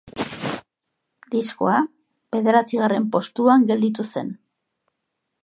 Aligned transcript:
Diskoa 1.35 1.75
bederatzigarren 2.37 3.07
postuan 3.17 3.69
gelditu 3.75 4.09
zen. 4.09 4.35